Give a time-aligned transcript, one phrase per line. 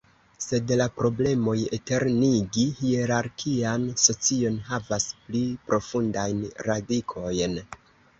[0.43, 7.55] Sed la problemoj eternigi hierarkian socion havas pli profundajn radikojn.